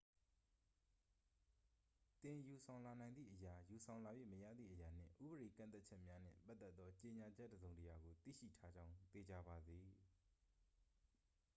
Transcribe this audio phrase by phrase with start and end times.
[2.21, 9.79] သင် ယူဆောင်လာနိုင်သည့်အရာ ယူဆောင်လာ၍မရသည့်အရာနှင့် ဥပဒေကန့်သတ်ချက်များနှင့်ပတ်သက်သော ကြေညာချက်တစ်စုံတစ်ရာကို သိရှိထားကြောင်း သေချာပါစေ